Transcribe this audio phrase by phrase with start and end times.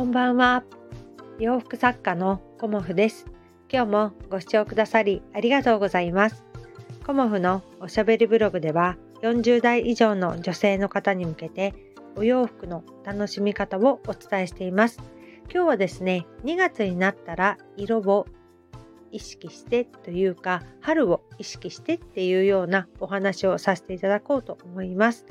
[0.00, 0.64] こんばんは。
[1.38, 3.26] 洋服作家のコモフです。
[3.70, 6.42] 今日もご視聴くださりありがとうございます。
[7.06, 11.74] コモフのおしゃべりブログでは40代以上の女性の方に向けて
[12.16, 15.02] お洋服の楽しみ方をお伝えしています。
[15.52, 18.26] 今日はですね、2月になったら色を
[19.12, 25.26] 意識してというか春を意識してっていうようなお話をさせていただこうと思います。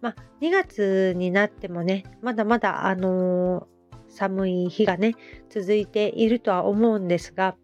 [0.00, 3.68] まあ、2月になってもねまだまだあの
[4.14, 5.14] 寒い日がね
[5.50, 7.56] 続いているとは思うんですが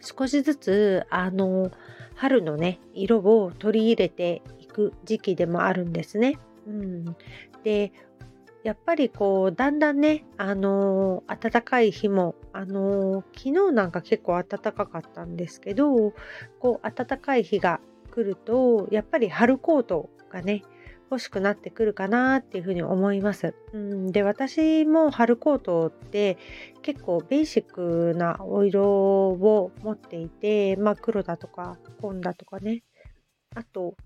[0.00, 1.70] 少しずつあの
[2.14, 6.38] 春のね色を取り入れていく時期でもあるんですね。
[6.66, 7.16] うん、
[7.64, 7.92] で
[8.62, 16.12] やっぱりこうだんだんねあの暖かい日もあの昨日なんか結構暖かかったんですけど
[16.58, 20.62] こう暖かい日が来るとやっぱり春コートがね
[21.10, 23.54] 欲しくなってくるかなっていうふうに思います。
[23.72, 26.38] うん、で私も春コートって
[26.82, 32.84] 結構ベーシックなお色を持っていて、まあ、黒だとか紺だとかね
[33.56, 33.96] あと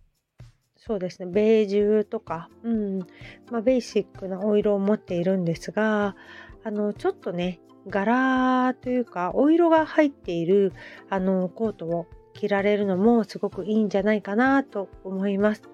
[0.77, 2.99] そうですねベージュとか、うん
[3.51, 6.17] まあ、ベーシックなお色を持っているんですが
[6.65, 10.73] あのちょっとね柄というかお色が入っている
[11.11, 15.74] あのコートを着られるのもすごくいいんじゃないかなと思います。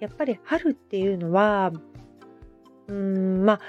[0.00, 1.72] やっぱり春っていうのは
[2.88, 3.60] うーんまあ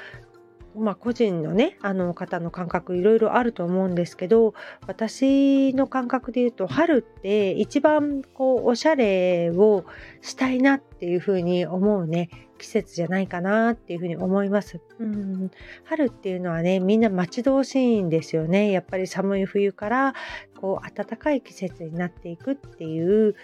[0.75, 4.53] まあ、個人のねあの方の感覚いろいろあると思うんですけど
[4.88, 9.83] 私の感覚で言うと春って一番こうおしゃれを
[10.21, 14.81] したいなっていうふうに思うね季節じゃないかなっていうふうに思います。
[14.99, 15.49] うん
[15.86, 20.14] 春っていうのはねみんな待ち遠しいんですよねやっぱり寒い冬から
[20.59, 23.36] こう暖かい季節になっていくっていう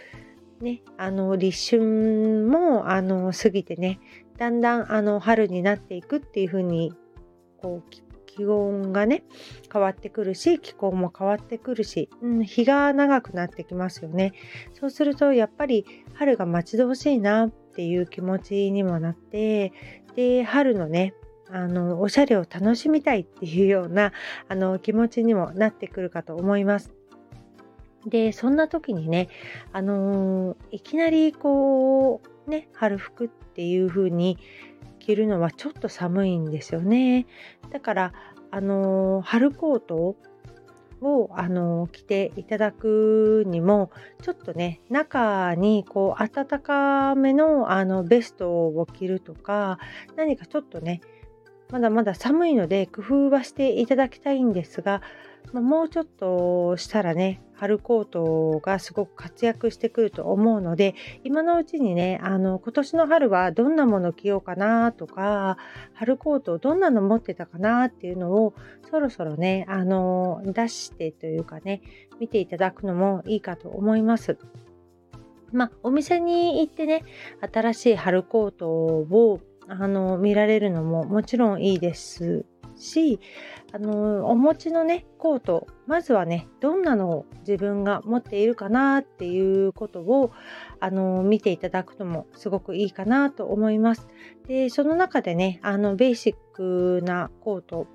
[0.61, 3.99] ね、あの立春もあの過ぎてね
[4.37, 6.93] だんだんあの春になっていくっていう風に
[7.61, 7.89] こう
[8.25, 9.23] 気温がね
[9.71, 14.33] 変わってくるし気候も変わってくるし、うん、日が長くなってきますよね
[14.73, 19.71] そうするとやっぱり春が待ち遠しいなっていう気持ちにもなって
[20.15, 21.13] で春のね
[21.49, 24.11] あのおしゃれを楽しみたいっていうような
[24.49, 26.91] あの気持ちにもなってくるかと思います。
[28.05, 29.29] で、そんな時にね、
[29.71, 34.37] あのー、いきなりこう、ね、春服っていう風に
[34.99, 37.25] 着るのはちょっと寒いんですよね。
[37.71, 38.13] だから、
[38.51, 40.15] あのー、春コート
[41.01, 49.77] を、あのー、着ていただくにもちょっとね中にこう暖かめのあのベストを着るとか
[50.15, 51.01] 何かちょっとね
[51.71, 55.01] まだまだ寒いので工夫はしていただきたいんですが
[55.53, 65.57] ま、もうちょっとしたらね春コートがすごく活躍してくると思うので今のうちにねあの今年の春はどんなもの着ようかなとか
[65.93, 68.53] 春コートをどんなの持ってたかなっていうのを
[68.89, 71.81] そろそろねあの出してというかね
[72.19, 74.37] 見ていただくのもいいかと思います。
[75.51, 77.03] まあ、お店に行ってね
[77.53, 82.45] 新しい春コートをあの見られるのももちろんいいです
[82.77, 83.19] し
[83.73, 90.31] あのお持ちのねコートまずはねどんなのを自分が持っているかなっていうことを
[90.79, 94.07] あの見ていただくのもすごくいいかなと思います。
[94.47, 97.87] でその中でねあのベーシックなコート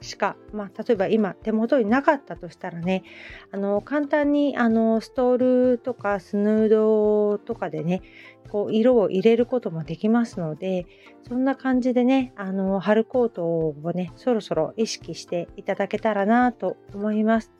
[0.00, 3.04] しか、まあ、例えば今手元になかったとしたらね
[3.52, 8.02] あの簡単にあのストールとかスヌードとかでね
[8.48, 10.86] こう色を入れることもできますので
[11.28, 17.52] そんな感じでねあの春コートをねそろそろ意識していただけたらなと思います。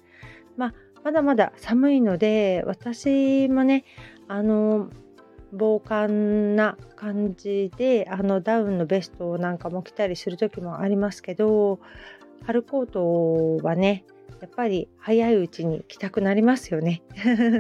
[0.57, 0.75] まあ、
[1.05, 3.85] まだまだ寒いので私もね
[4.29, 4.91] あの
[5.53, 11.81] 防寒な感じであのダウンのベストなんかも着たりする時もありますけど
[12.45, 14.05] 春コートはね
[14.41, 17.03] やっぱり早いうちに着たくなりますよね。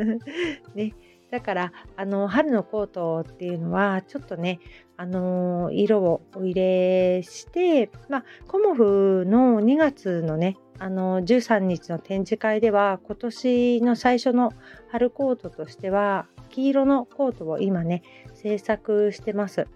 [0.74, 0.94] ね
[1.30, 4.58] だからあの春のコートっていうのはちょっとね
[4.96, 14.52] あの色をお入れしてまあコモフの2月のねあの13日の展示会では今年の最初の
[14.88, 18.02] 春コートとしては黄色のコートを今ね
[18.34, 19.66] 制作してます。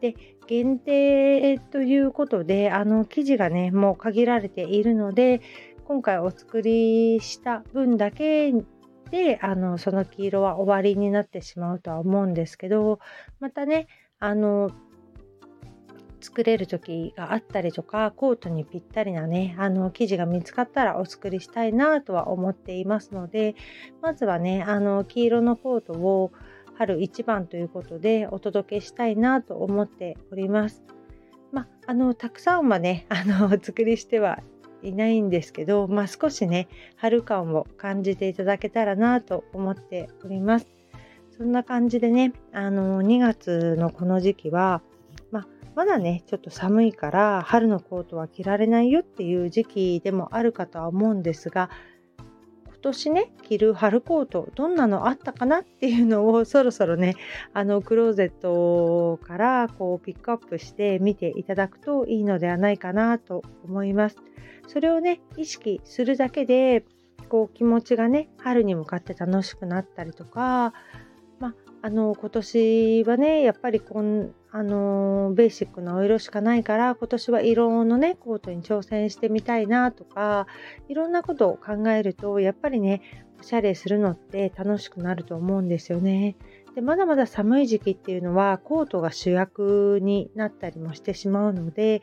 [0.00, 0.14] で
[0.46, 5.40] 限定ということであの生地がねもう限られているので
[5.84, 8.52] 今回お作りした分だけ
[9.10, 12.98] であのその黄色は終わりになってしまうとは思うんですけど
[13.40, 13.86] またね
[14.18, 14.70] あの
[16.20, 23.54] 作れる時があったりとかコートにぴったりなねあの生地が見つかったらお作りしたいなとは思っていますので
[24.02, 26.32] まずはねあの黄色のコートを
[26.78, 30.84] 春一番ということでお届けしたいなと思っております。
[31.52, 34.42] まあのたくさんはね あのお作りしては
[34.82, 40.66] いないんですけど、まあ、少しね春感を感じていただけたらなと思っております。
[41.36, 44.82] そんな感じでねあの2月のこの時期は、
[45.30, 51.68] まあ、まだねちょっと寒いから春のコートは着られないよっていう時期でもあるかとは思うんですが
[52.86, 57.14] 年ね着る春コートどんなのあったかなっていうのをそろそろね
[57.52, 64.16] あのクローゼットからこうピックアップして見ていただくといいのではないかなと思います。
[64.68, 66.84] それをね意識するだけで
[67.28, 70.72] こう気持ちがね春に向かって楽しくなったりとか、
[71.38, 80.46] まあの今年はねやっぱりこんあのベーシックなお色しかないから今年は色のねコートに挑戦してみたいなとか
[80.88, 83.02] いろんなことを考えるとやっぱりね
[83.38, 86.36] おしゃれするのって楽しくなると思うんですよね。
[86.74, 92.02] でまだまだ寒い時期っていうのはコートが主役になったりもしてしまうので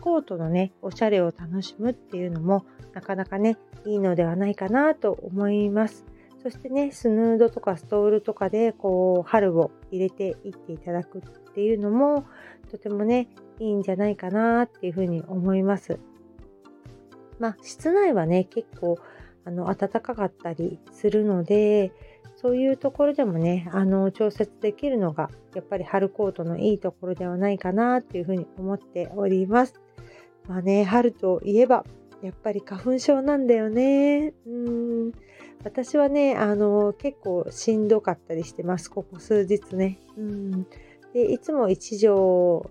[0.00, 2.64] コートのねおしゃれを楽しむっていうのも
[2.94, 6.06] なかなかねいいのではないかなと思います。
[6.44, 11.22] そしてねスヌードとかストールとかでこう春を入れていっていただくっ
[11.54, 12.26] ていうのも
[12.70, 15.98] とてもねいいんじゃないかなっていうふうに思います。
[17.38, 18.98] まあ室内はね結構
[19.46, 21.92] あの暖かかったりするので
[22.36, 29.80] そういうところでもね、あの、調節できるのが、やっぱり春コートのいいところではないかなっていうふうに思っております。
[30.46, 31.86] まあね、春といえば、
[32.24, 34.34] やっぱり花粉症なんだよね。
[34.46, 35.12] うん。
[35.62, 40.00] 私はね、あの、結構しんどかったりしてます、ここ数日ね。
[40.16, 40.66] うん。
[41.12, 42.70] で、いつも1錠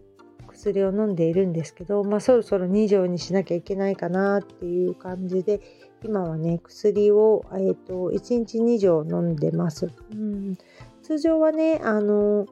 [0.53, 5.61] 薬を飲んでいるんですけど、まあそろそろ2錠にしなきゃいけないかなっていう感じで、
[6.03, 10.57] 今はね薬を、えーと、1日2錠飲んでます、うん、
[11.01, 12.45] 通常はねあの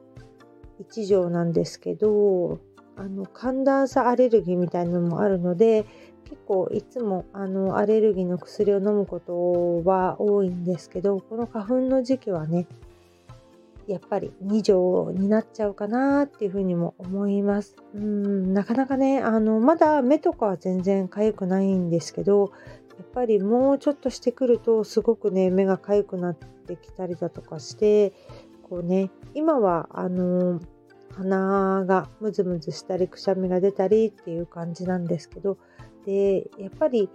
[0.90, 2.60] 1錠なんですけど
[2.96, 5.86] あの寒暖差アレルギーみたいなのもあるので
[6.32, 12.66] 結構いつもあのアレルギーの薬を飲むことは多いんですけどこの花粉の時期はね
[13.86, 17.76] やっぱり2錠になっちゃうかなっていうふうにも思います。
[17.94, 22.50] うんなかなかねあのまだ目とかは全然痒くないんですけど
[22.96, 28.14] やっぱりもうちょっとしてくるとすごくね目が痒くなってきたりだとかして
[28.62, 30.60] こうね今はあの
[31.10, 35.58] 鼻がムズムズしたりくしゃみが出たりっていう感じなんですけど
[36.04, 37.08] でやっぱり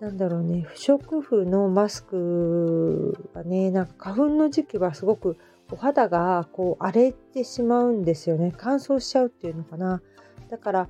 [0.00, 5.36] なんだろうね不織布のマスクがねなんか花粉の時期はすごく
[5.70, 10.02] お肌がこう荒れてしまうんですよね乾燥しちゃうっていうのかな
[10.50, 10.88] だから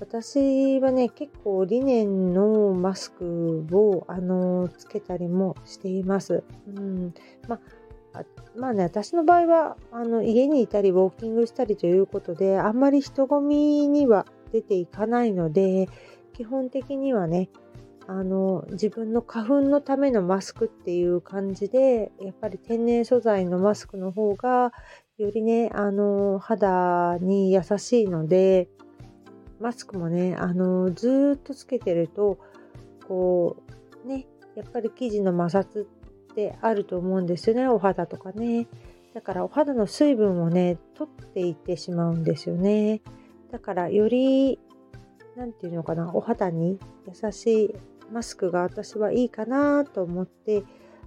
[0.00, 6.42] 私はね、結構リネンのマスクを、あのつけたりもしています。
[6.66, 7.14] うん。
[7.48, 7.60] ま
[8.12, 8.24] あ、
[8.56, 15.88] まあね、私の場合は、あの、家にいたり、ウォーキングしたりということで、あんまり人混みには出ていかないので、
[16.34, 17.48] 基本的にはね、
[18.06, 24.72] あの、自分の花粉のためのマスクっていう感じで、やっぱり天然素材のマスクの方が、
[25.16, 28.68] よりね、あの、肌に優しいので、
[29.60, 32.38] マスクもね、あのずっとつけてると、
[33.08, 33.56] こ
[34.04, 34.26] う、ね、
[34.56, 35.86] やっぱり生地の摩擦っ
[36.34, 38.66] てあると思うんですよね、お肌とかね。
[39.14, 43.00] だからお肌の水分をね、取っていってしまうんですよね。
[43.52, 44.58] だからより、
[45.36, 47.74] 何て言うのかな、お肌に優しい
[48.12, 50.64] マスクが私はいいかなと思って、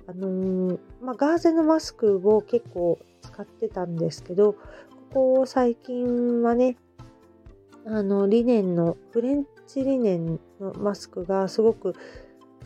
[0.08, 4.60] あのー、まあ、ガーゼのマスクを結構使ってたんですけど、こ
[5.40, 6.78] こ最近はね、
[7.86, 11.96] あのリネンのフレンチリネンのマスクがすごく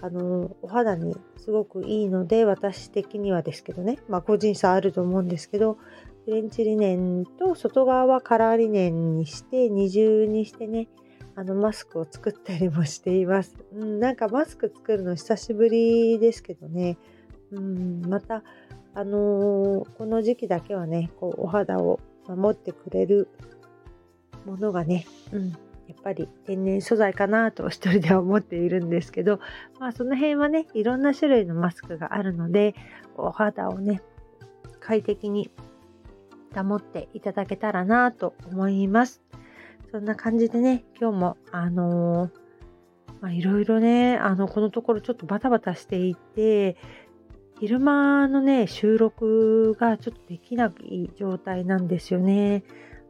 [0.02, 5.78] あのお肌にすごくいいので私的にはですけどねまあ個人差あると思うんですけど
[6.26, 10.88] フレンチリネンと外側はカラーリネンにして二重にしてね
[11.36, 16.98] あのマスクを作ったりもしています、うん、なんかマスク作るの久しぶりですけどね、
[17.52, 18.44] うん、また
[18.94, 23.30] あのー、この時期だけはねこうお肌を守ってくれる
[24.46, 25.56] ものがね、うん、や
[26.00, 29.40] っぱり天然素材かなと一人では思っているんですけど、
[29.80, 32.76] まあその辺はね、いろんな種類のマスクがあるので、
[33.18, 34.02] お肌をね、
[34.80, 35.52] 快適に
[36.56, 39.22] 保っていただけたらなと思います。
[39.92, 42.42] そんな感じでね、今日もあのー
[43.22, 46.76] まあ、いろいろね、あの、このところちょっとバタバタしていて、
[47.60, 52.64] 昼間のね、収録がちょっとできない状態なんですよね。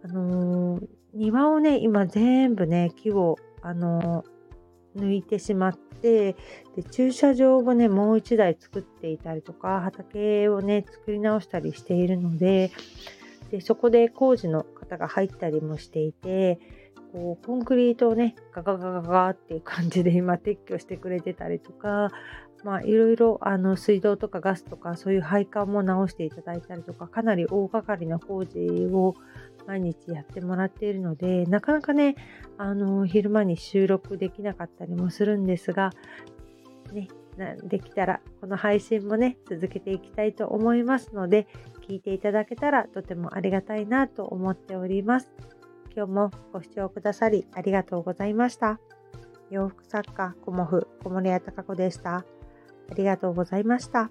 [0.03, 4.25] あのー、庭をね、今全部ね、木を、あの
[4.97, 6.35] 抜いてしまって、
[6.75, 12.71] で、駐車場をね、もう一台作っていたりとか、畑をね、作り直したりしているので、
[13.51, 16.59] で、そこで工事の方が入ったりもしていて、
[17.11, 22.11] こうコンクリートをねガガガガガっていう感じで 今撤去してくれてたりとか
[22.63, 28.59] まあいろいろあの水道とかガスとかそういう配管も直していただいたりとかかなり大掛かりな工事
[28.93, 29.15] を
[29.67, 32.15] 毎日やってもらっているのでなかなかね
[32.57, 35.91] あの昼間に収録できなかったりもするんですが
[36.93, 37.09] ね
[37.63, 41.47] できたらこの配信もね続けていきたいと思いますので
[41.87, 45.29] 聞いていただけたらとてもありがたいなと思っております。
[45.95, 48.79] 今日もご視聴くださりありがとうございました。
[49.49, 52.17] 洋服作家コモフ小森屋隆子でした。
[52.17, 54.09] ありがとうございました。